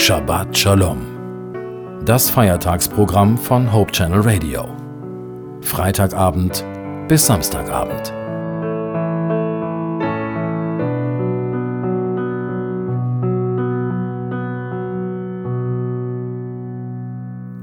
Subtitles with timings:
[0.00, 2.04] Shabbat Shalom.
[2.04, 4.64] Das Feiertagsprogramm von Hope Channel Radio.
[5.60, 6.64] Freitagabend
[7.08, 8.10] bis Samstagabend.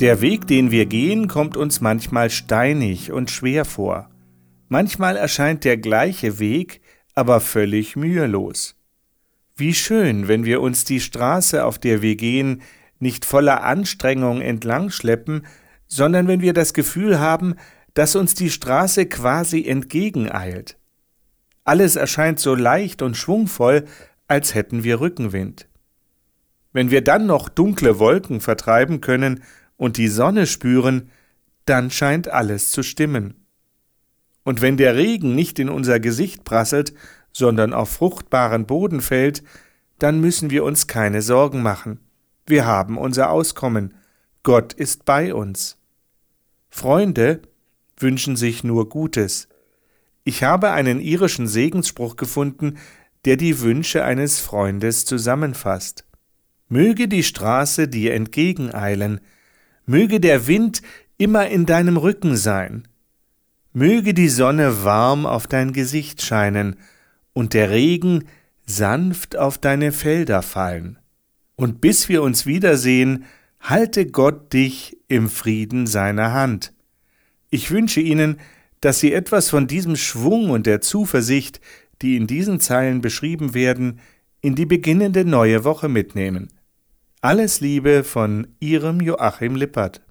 [0.01, 4.09] Der Weg, den wir gehen, kommt uns manchmal steinig und schwer vor.
[4.67, 6.81] Manchmal erscheint der gleiche Weg,
[7.15, 8.75] aber völlig mühelos.
[9.57, 12.61] Wie schön, wenn wir uns die Straße, auf der wir gehen,
[12.99, 15.45] nicht voller Anstrengung entlang schleppen,
[15.87, 17.55] sondern wenn wir das Gefühl haben,
[17.93, 20.77] dass uns die Straße quasi entgegeneilt.
[21.63, 23.85] Alles erscheint so leicht und schwungvoll,
[24.27, 25.69] als hätten wir Rückenwind.
[26.73, 29.41] Wenn wir dann noch dunkle Wolken vertreiben können
[29.77, 31.09] und die Sonne spüren,
[31.63, 33.45] dann scheint alles zu stimmen.
[34.43, 36.93] Und wenn der Regen nicht in unser Gesicht prasselt,
[37.35, 39.43] sondern auf fruchtbaren Boden fällt,
[39.99, 41.99] dann müssen wir uns keine Sorgen machen.
[42.45, 43.93] Wir haben unser Auskommen.
[44.43, 45.77] Gott ist bei uns.
[46.69, 47.41] Freunde
[47.97, 49.49] wünschen sich nur Gutes.
[50.23, 52.77] Ich habe einen irischen Segensspruch gefunden,
[53.25, 56.05] der die Wünsche eines Freundes zusammenfasst.
[56.69, 59.19] Möge die Straße dir entgegeneilen,
[59.85, 60.81] möge der Wind
[61.17, 62.87] immer in deinem Rücken sein,
[63.73, 66.77] möge die Sonne warm auf dein Gesicht scheinen,
[67.35, 68.23] und der Regen
[68.65, 70.97] sanft auf deine Felder fallen.
[71.55, 73.25] Und bis wir uns wiedersehen,
[73.59, 76.73] halte Gott dich im Frieden seiner Hand.
[77.49, 78.37] Ich wünsche Ihnen,
[78.81, 81.59] dass Sie etwas von diesem Schwung und der Zuversicht,
[82.01, 83.99] die in diesen Zeilen beschrieben werden,
[84.41, 86.47] in die beginnende neue Woche mitnehmen.
[87.21, 90.01] Alles Liebe von Ihrem Joachim Lippert.